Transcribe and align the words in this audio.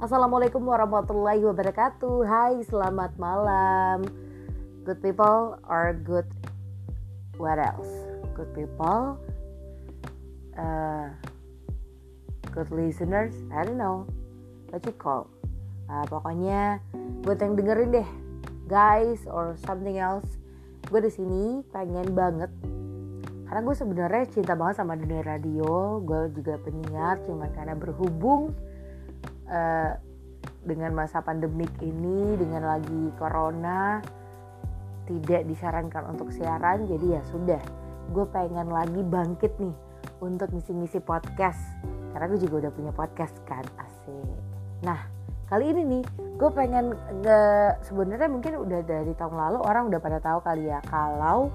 Assalamualaikum 0.00 0.64
warahmatullahi 0.64 1.44
wabarakatuh. 1.44 2.24
Hai 2.24 2.64
selamat 2.64 3.20
malam. 3.20 4.08
Good 4.80 5.04
people 5.04 5.60
or 5.68 5.92
good 5.92 6.24
What 7.36 7.60
else? 7.60 8.08
Good 8.32 8.48
people 8.56 9.20
uh, 10.56 11.12
Good 12.48 12.72
listeners? 12.72 13.36
I 13.52 13.60
don't 13.68 13.76
know 13.76 14.08
What 14.72 14.88
you 14.88 14.96
call. 14.96 15.28
Uh, 15.84 16.08
Pokoknya 16.08 16.80
buat 17.20 17.36
yang 17.44 17.60
dengerin 17.60 18.00
deh 18.00 18.08
Guys 18.72 19.28
or 19.28 19.52
something 19.68 20.00
else 20.00 20.40
Gue 20.88 21.04
di 21.04 21.12
sini 21.12 21.60
pengen 21.76 22.16
banget 22.16 22.48
karena 23.50 23.66
gue 23.66 23.74
sebenarnya 23.74 24.24
cinta 24.30 24.54
banget 24.54 24.78
sama 24.78 24.94
dunia 24.94 25.26
radio. 25.26 25.98
Gue 26.06 26.30
juga 26.30 26.54
penyiar 26.62 27.18
cuman 27.26 27.50
karena 27.50 27.74
berhubung 27.74 28.54
uh, 29.50 29.92
dengan 30.64 30.94
masa 30.96 31.20
pandemik 31.20 31.72
ini 31.82 32.38
dengan 32.38 32.64
lagi 32.64 33.12
corona 33.20 34.00
tidak 35.10 35.42
disarankan 35.50 36.06
untuk 36.14 36.30
siaran 36.30 36.86
jadi 36.86 37.18
ya 37.18 37.22
sudah. 37.28 37.62
Gue 38.14 38.26
pengen 38.30 38.70
lagi 38.70 39.02
bangkit 39.02 39.58
nih 39.58 39.74
untuk 40.22 40.48
misi-misi 40.54 41.02
podcast 41.02 41.60
karena 42.14 42.26
gue 42.30 42.40
juga 42.42 42.66
udah 42.66 42.72
punya 42.72 42.92
podcast 42.94 43.34
kan 43.44 43.66
asik. 43.82 44.38
Nah 44.86 45.00
kali 45.50 45.74
ini 45.74 45.82
nih 45.82 46.02
gue 46.38 46.50
pengen 46.54 46.94
nge 47.26 47.40
sebenarnya 47.90 48.30
mungkin 48.30 48.54
udah 48.64 48.80
dari 48.86 49.12
tahun 49.18 49.34
lalu 49.34 49.58
orang 49.66 49.90
udah 49.90 50.00
pada 50.00 50.18
tahu 50.22 50.38
kali 50.46 50.70
ya 50.70 50.78
kalau 50.86 51.50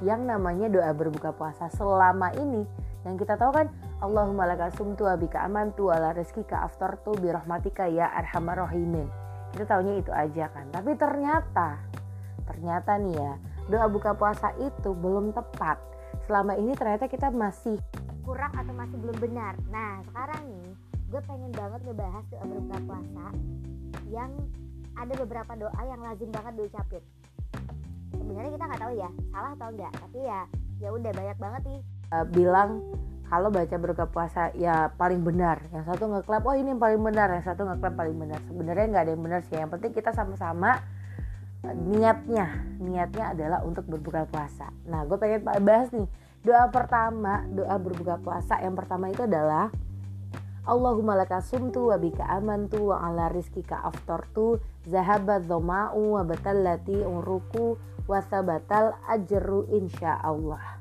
yang 0.00 0.24
namanya 0.24 0.72
doa 0.72 0.90
berbuka 0.96 1.32
puasa 1.36 1.68
selama 1.72 2.32
ini. 2.36 2.64
Yang 3.04 3.24
kita 3.24 3.40
tahu 3.40 3.52
kan 3.52 3.66
Allahumma 4.00 4.48
laka 4.48 4.72
sumtu 4.76 5.08
abika 5.08 5.44
amantu 5.44 5.92
ala 5.92 6.12
rizkika 6.12 6.64
aftartu 6.64 7.16
birahmatika 7.16 7.88
ya 7.88 8.08
arhamar 8.12 8.64
rahimin. 8.64 9.08
Kita 9.52 9.64
tahunya 9.76 10.00
itu 10.00 10.12
aja 10.12 10.48
kan. 10.52 10.68
Tapi 10.72 10.96
ternyata 10.96 11.80
ternyata 12.48 12.98
nih 12.98 13.14
ya 13.16 13.32
doa 13.68 13.86
buka 13.88 14.16
puasa 14.16 14.52
itu 14.60 14.92
belum 14.96 15.32
tepat. 15.36 15.80
Selama 16.28 16.56
ini 16.56 16.72
ternyata 16.76 17.08
kita 17.08 17.32
masih 17.32 17.76
kurang 18.24 18.52
atau 18.56 18.72
masih 18.72 18.96
belum 19.00 19.16
benar. 19.20 19.56
Nah 19.72 20.04
sekarang 20.12 20.42
nih 20.48 20.68
gue 21.10 21.20
pengen 21.26 21.52
banget 21.52 21.80
ngebahas 21.84 22.24
doa 22.30 22.44
berbuka 22.46 22.78
puasa 22.86 23.26
yang 24.08 24.30
ada 24.94 25.14
beberapa 25.16 25.52
doa 25.56 25.82
yang 25.86 26.00
lazim 26.04 26.28
banget 26.30 26.52
diucapin 26.60 27.02
sebenarnya 28.30 28.54
kita 28.54 28.64
nggak 28.70 28.82
tahu 28.86 28.94
ya 28.94 29.10
salah 29.34 29.50
atau 29.58 29.68
enggak 29.74 29.92
tapi 29.98 30.18
ya 30.22 30.40
ya 30.78 30.88
udah 30.94 31.10
banyak 31.10 31.38
banget 31.42 31.62
nih. 31.66 31.80
Uh, 32.14 32.26
bilang 32.30 32.70
kalau 33.26 33.50
baca 33.50 33.74
berbuka 33.74 34.06
puasa 34.06 34.54
ya 34.54 34.94
paling 34.94 35.26
benar. 35.26 35.58
Yang 35.74 35.84
satu 35.90 36.06
ngeklaim 36.06 36.46
oh 36.46 36.54
ini 36.54 36.70
yang 36.70 36.82
paling 36.82 37.02
benar. 37.02 37.28
Yang 37.34 37.44
satu 37.50 37.66
ngeklaim 37.66 37.94
paling 37.98 38.16
benar. 38.16 38.40
Sebenarnya 38.46 38.86
nggak 38.86 39.02
ada 39.02 39.12
yang 39.12 39.22
benar 39.26 39.40
sih. 39.50 39.54
Yang 39.58 39.70
penting 39.74 39.92
kita 39.98 40.10
sama-sama 40.14 40.78
uh, 41.66 41.74
niatnya. 41.74 42.46
Niatnya 42.78 43.24
adalah 43.34 43.66
untuk 43.66 43.82
berbuka 43.90 44.30
puasa. 44.30 44.70
Nah 44.86 45.02
gue 45.10 45.18
pengen 45.18 45.42
bahas 45.66 45.90
nih 45.90 46.06
doa 46.46 46.70
pertama 46.70 47.42
doa 47.50 47.74
berbuka 47.82 48.14
puasa. 48.22 48.62
Yang 48.62 48.74
pertama 48.78 49.10
itu 49.10 49.26
adalah 49.26 49.74
Allahumma 50.70 51.18
laka 51.18 51.42
sumtu 51.42 51.90
wa 51.90 51.98
bika 51.98 52.22
amantu 52.30 52.94
wa 52.94 53.02
ala 53.02 53.26
rizkika 53.26 53.82
aftartu 53.82 54.62
zahabat 54.86 55.50
dhama'u 55.50 56.14
wa 56.14 56.22
batallati 56.22 56.94
uruku 57.02 57.74
wasabatal 58.06 58.94
ajru 59.10 59.66
insya 59.74 60.22
Allah. 60.22 60.78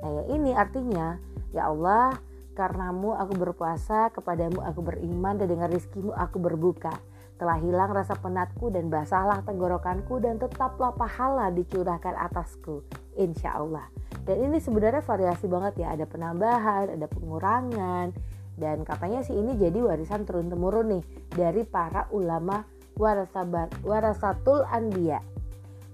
Nah 0.00 0.10
ya 0.16 0.22
ini 0.32 0.56
artinya 0.56 1.20
ya 1.52 1.68
Allah 1.68 2.16
karenamu 2.56 3.12
aku 3.20 3.36
berpuasa 3.36 4.08
kepadamu 4.16 4.64
aku 4.64 4.80
beriman 4.80 5.36
dan 5.36 5.52
dengan 5.52 5.68
rizkimu 5.76 6.16
aku 6.16 6.40
berbuka. 6.40 6.96
Telah 7.36 7.60
hilang 7.60 7.92
rasa 7.92 8.16
penatku 8.16 8.72
dan 8.72 8.88
basahlah 8.88 9.44
tenggorokanku 9.44 10.24
dan 10.24 10.40
tetaplah 10.40 10.96
pahala 10.96 11.52
dicurahkan 11.52 12.16
atasku. 12.16 12.80
Insya 13.14 13.60
Allah. 13.60 13.92
Dan 14.24 14.48
ini 14.48 14.56
sebenarnya 14.58 15.04
variasi 15.04 15.46
banget 15.46 15.84
ya. 15.84 15.94
Ada 15.94 16.08
penambahan, 16.08 16.96
ada 16.96 17.06
pengurangan. 17.06 18.10
Dan 18.58 18.82
katanya 18.82 19.22
sih 19.22 19.38
ini 19.38 19.54
jadi 19.54 19.78
warisan 19.78 20.26
turun-temurun 20.26 20.98
nih 20.98 21.02
dari 21.30 21.62
para 21.62 22.10
ulama 22.10 22.66
warasabat, 22.98 23.70
warasatul 23.86 24.66
anbiya. 24.66 25.22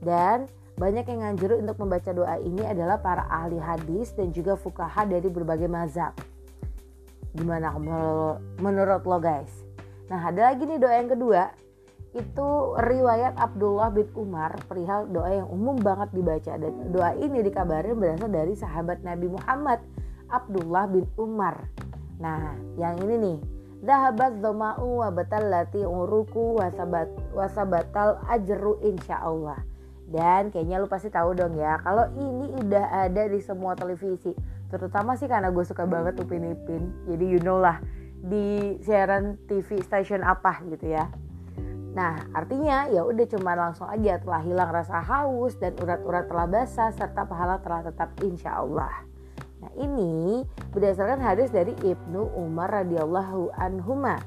Dan 0.00 0.48
banyak 0.74 1.06
yang 1.06 1.20
nganjur 1.22 1.60
untuk 1.60 1.76
membaca 1.78 2.10
doa 2.10 2.40
ini 2.40 2.64
adalah 2.66 2.98
para 2.98 3.28
ahli 3.30 3.60
hadis 3.60 4.10
dan 4.16 4.34
juga 4.34 4.58
fukaha 4.58 5.06
dari 5.06 5.28
berbagai 5.30 5.68
mazhab. 5.70 6.16
Gimana 7.36 7.76
menurut 8.58 9.04
lo 9.06 9.18
guys? 9.20 9.52
Nah 10.08 10.18
ada 10.24 10.50
lagi 10.50 10.66
nih 10.66 10.80
doa 10.80 10.94
yang 10.96 11.10
kedua 11.12 11.52
itu 12.14 12.48
riwayat 12.78 13.34
Abdullah 13.34 13.90
bin 13.90 14.06
Umar 14.14 14.54
perihal 14.70 15.10
doa 15.10 15.34
yang 15.34 15.50
umum 15.50 15.74
banget 15.74 16.14
dibaca 16.14 16.54
dan 16.54 16.94
doa 16.94 17.10
ini 17.18 17.42
dikabarin 17.42 17.98
berasal 17.98 18.30
dari 18.30 18.54
sahabat 18.54 19.02
Nabi 19.02 19.26
Muhammad 19.34 19.82
Abdullah 20.30 20.86
bin 20.86 21.10
Umar. 21.18 21.66
Nah 22.18 22.54
yang 22.76 22.98
ini 23.02 23.16
nih 23.18 23.38
Dahabat 23.84 24.40
dhama'u 24.40 25.04
wa 25.04 25.12
batallati 25.12 25.84
uruku 25.84 26.56
wasabat, 26.56 27.04
wasabatal 27.36 28.16
ajru 28.32 28.80
insya 28.80 29.20
Allah 29.20 29.60
dan 30.08 30.52
kayaknya 30.52 30.84
lu 30.84 30.88
pasti 30.88 31.08
tahu 31.08 31.32
dong 31.32 31.56
ya, 31.56 31.80
kalau 31.80 32.04
ini 32.12 32.52
udah 32.60 33.08
ada 33.08 33.24
di 33.24 33.40
semua 33.40 33.72
televisi. 33.72 34.36
Terutama 34.68 35.16
sih 35.16 35.30
karena 35.30 35.48
gue 35.48 35.64
suka 35.64 35.88
banget 35.88 36.20
Upin 36.20 36.44
Ipin. 36.44 36.92
Jadi 37.08 37.24
you 37.24 37.40
know 37.40 37.56
lah 37.56 37.80
di 38.24 38.76
siaran 38.84 39.40
TV 39.48 39.80
station 39.80 40.20
apa 40.20 40.60
gitu 40.68 40.92
ya. 40.92 41.08
Nah, 41.94 42.26
artinya 42.34 42.90
ya 42.90 43.06
udah 43.06 43.26
cuma 43.30 43.54
langsung 43.54 43.86
aja 43.86 44.18
telah 44.18 44.42
hilang 44.42 44.70
rasa 44.74 44.98
haus 44.98 45.54
dan 45.62 45.78
urat-urat 45.78 46.26
telah 46.26 46.46
basah 46.50 46.90
serta 46.90 47.22
pahala 47.24 47.62
telah 47.62 47.86
tetap 47.86 48.10
insya 48.20 48.60
Allah. 48.60 48.90
Nah 49.64 49.72
ini 49.80 50.44
berdasarkan 50.76 51.24
hadis 51.24 51.48
dari 51.48 51.72
Ibnu 51.80 52.36
Umar 52.36 52.68
radhiyallahu 52.84 53.56
anhuma 53.56 54.20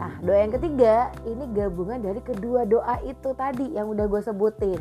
Nah, 0.00 0.16
doa 0.24 0.40
yang 0.40 0.56
ketiga 0.56 1.12
ini 1.28 1.44
gabungan 1.52 2.00
dari 2.00 2.24
kedua 2.24 2.64
doa 2.64 2.96
itu 3.04 3.36
tadi 3.36 3.76
yang 3.76 3.92
udah 3.92 4.08
gue 4.08 4.22
sebutin. 4.24 4.80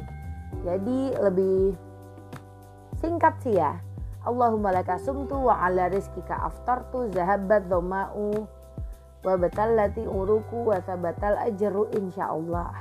Jadi 0.63 1.11
lebih 1.19 1.75
singkat 3.03 3.35
sih 3.43 3.59
ya. 3.59 3.75
Allahumma 4.23 4.71
laka 4.71 4.95
sumtu 4.95 5.51
wa 5.51 5.59
ala 5.59 5.91
rizkika 5.91 6.39
aftartu 6.39 7.11
zahabat 7.11 7.67
dhama'u 7.67 8.47
wa 9.19 9.33
batallati 9.35 10.07
uruku 10.07 10.71
wa 10.71 10.79
sabatal 10.87 11.35
ajru 11.43 11.91
insyaallah. 11.91 12.71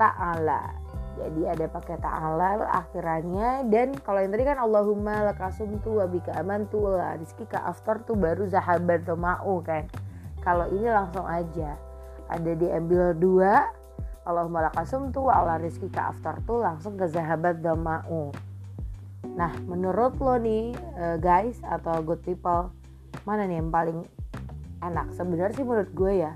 Ta'ala. 0.00 0.72
Jadi 1.20 1.42
ada 1.44 1.66
pakai 1.68 1.96
ta'ala 2.00 2.64
akhirannya 2.64 3.68
dan 3.68 3.92
kalau 4.00 4.24
yang 4.24 4.32
tadi 4.32 4.44
kan 4.48 4.58
Allahumma 4.58 5.28
laka 5.28 5.52
sumtu 5.52 6.00
wa 6.00 6.08
bika 6.08 6.32
amantu. 6.40 6.88
Wa 6.88 7.16
rizkika 7.20 7.60
aftartu 7.68 8.16
baru 8.16 8.48
zahabat 8.48 9.04
dhama'u 9.04 9.60
kan? 9.60 9.84
Kalau 10.40 10.66
ini 10.72 10.88
langsung 10.88 11.28
aja. 11.28 11.76
Ada 12.30 12.52
diambil 12.56 13.12
dua 13.18 13.68
Allahumma 14.22 14.70
lakasum 14.70 15.10
tuh 15.10 15.32
ala 15.32 15.58
rizki 15.58 15.90
ka 15.90 16.14
aftar 16.14 16.38
tuh 16.46 16.62
langsung 16.62 16.94
ke 16.94 17.08
zahabat 17.08 17.58
dama'u 17.64 18.30
nah 19.36 19.52
menurut 19.68 20.16
lo 20.16 20.40
nih 20.40 20.72
uh, 20.96 21.16
guys 21.20 21.60
atau 21.66 22.00
good 22.00 22.20
people 22.24 22.72
mana 23.24 23.44
nih 23.44 23.60
yang 23.60 23.68
paling 23.68 24.00
enak? 24.80 25.12
Sebenarnya 25.12 25.54
sih 25.56 25.66
menurut 25.66 25.90
gue 25.92 26.12
ya 26.24 26.32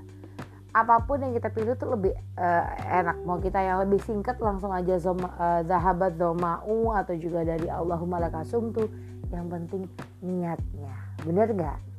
apa 0.75 1.07
pun 1.07 1.23
yang 1.23 1.31
kita 1.31 1.47
pilih 1.55 1.79
tuh 1.79 1.95
lebih 1.95 2.11
uh, 2.35 2.63
enak. 2.91 3.23
Mau 3.23 3.39
kita 3.39 3.63
yang 3.63 3.79
lebih 3.87 4.03
singkat 4.03 4.35
langsung 4.43 4.75
aja 4.75 4.99
zoma, 4.99 5.31
uh, 5.39 5.61
zahabat 5.63 6.19
atau 6.91 7.15
juga 7.15 7.47
dari 7.47 7.71
Allahumma 7.71 8.19
lakasum 8.19 8.75
tuh 8.75 8.91
yang 9.31 9.47
penting 9.47 9.87
niatnya. 10.19 10.91
Bener 11.23 11.47
gak 11.55 11.94